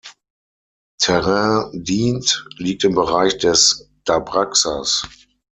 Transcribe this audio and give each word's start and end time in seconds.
Terrain 0.97 1.69
dient, 1.75 2.47
liegt 2.57 2.83
im 2.85 2.95
Bereich 2.95 3.37
des 3.37 3.87
d’Abraxas. 4.05 5.03